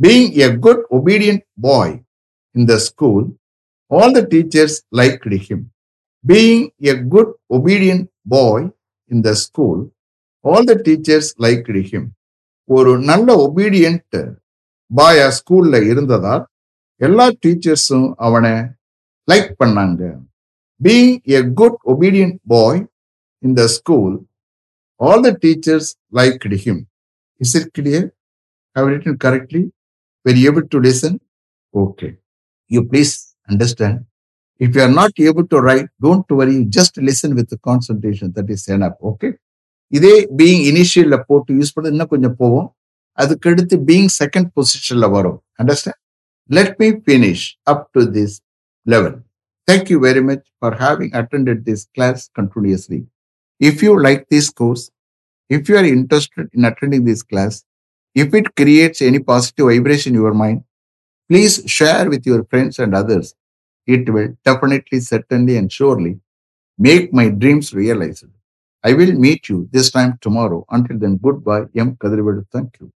being 0.00 0.30
a 0.46 0.48
good 0.66 0.82
obedient 0.98 1.44
boy 1.60 1.94
in 2.54 2.68
the 2.72 2.76
school 2.88 3.24
all 3.90 4.14
the 4.18 4.22
teachers 4.34 4.78
like 5.00 5.26
him 5.48 5.64
being 6.24 6.64
a 6.92 6.94
good 7.14 7.32
obedient 7.56 8.06
boy 8.28 8.66
in 9.10 9.24
the 9.28 9.32
school 9.44 9.80
all 10.44 10.68
the 10.70 10.74
teachers 10.88 11.30
like 11.46 11.70
him 11.90 12.08
ஒரு 12.68 12.92
நல்ல 13.10 13.28
obedient 13.46 14.16
பாயா 14.92 15.26
ஸ்கூல்ல 15.38 15.76
இருந்ததால் 15.90 16.42
எல்லா 17.00 17.26
டீச்சர்ஸும் 17.44 18.08
அவனை 18.18 18.52
like 19.28 19.50
பண்ணாங்க. 19.60 20.00
Being 20.80 21.12
a 21.30 21.40
good 21.52 21.78
obedient 21.92 22.36
boy 22.46 22.80
in 23.42 23.56
the 23.60 23.64
school 23.68 24.14
all 25.00 25.22
the 25.22 25.30
teachers 25.44 25.90
like 26.12 26.46
him 26.64 26.82
is 27.40 27.54
it 27.60 27.70
clear 27.78 28.06
how 28.76 28.88
written 28.88 29.18
correctly 29.26 29.62
were 30.26 30.40
able 30.48 30.66
to 30.74 30.80
listen 30.80 31.16
okay 31.74 32.08
you 32.70 32.82
please 32.90 33.14
understand 33.48 34.00
if 34.60 34.76
you 34.76 34.82
are 34.82 34.94
not 35.00 35.22
able 35.28 35.46
to 35.46 35.60
write 35.70 35.90
don't 36.00 36.34
worry 36.40 36.56
just 36.78 36.98
listen 37.08 37.34
with 37.40 37.54
concentration 37.68 38.32
that 38.38 38.52
is 38.56 38.66
end 38.68 38.86
okay 39.02 39.30
இதே 39.92 40.14
being 40.38 40.62
இனிஷியல்ல 40.70 41.16
போட்டு 41.30 41.56
use 41.58 41.74
பண்ணது 41.74 41.94
இன்னும் 41.94 42.12
கொஞ்சம் 42.14 42.36
போவோம் 42.36 42.68
அதுக்கடுத்து 43.21 43.77
being 43.89 44.11
second 44.21 44.49
பொசிஷன்ல 44.57 45.07
வரும் 45.15 45.39
understand 45.61 46.01
let 46.57 46.75
me 46.81 46.89
finish 47.05 47.47
up 47.73 47.87
to 47.95 48.03
this 48.17 48.35
level 48.93 49.17
Thank 49.67 49.89
you 49.89 49.99
very 49.99 50.21
much 50.21 50.43
for 50.61 50.73
having 50.75 51.13
attended 51.13 51.65
this 51.65 51.81
class 51.93 52.29
continuously. 52.33 52.99
If 53.59 53.83
you 53.83 54.01
like 54.01 54.21
this 54.29 54.49
course, 54.49 54.83
if 55.49 55.67
you 55.67 55.75
are 55.75 55.83
interested 55.83 56.45
in 56.53 56.63
attending 56.63 57.03
this 57.03 57.21
class, 57.21 57.65
if 58.15 58.33
it 58.33 58.55
creates 58.55 59.01
any 59.01 59.19
positive 59.19 59.65
vibration 59.65 60.15
in 60.15 60.21
your 60.21 60.33
mind, 60.33 60.63
please 61.29 61.55
share 61.65 62.09
with 62.09 62.25
your 62.25 62.45
friends 62.45 62.79
and 62.79 62.95
others. 62.95 63.35
It 63.87 64.09
will 64.09 64.29
definitely, 64.45 65.01
certainly, 65.01 65.57
and 65.57 65.69
surely 65.69 66.13
make 66.79 67.11
my 67.11 67.27
dreams 67.27 67.73
realized. 67.73 68.25
I 68.83 68.93
will 68.93 69.13
meet 69.13 69.49
you 69.49 69.67
this 69.73 69.91
time 69.91 70.17
tomorrow. 70.21 70.65
Until 70.69 70.97
then, 70.97 71.17
goodbye. 71.17 71.65
M. 71.75 71.97
Kadrivedu. 71.97 72.45
Thank 72.53 72.77
you. 72.79 72.91